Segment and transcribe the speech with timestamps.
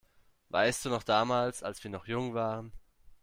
[0.49, 2.71] Weißt du noch damals, als wir noch jung waren?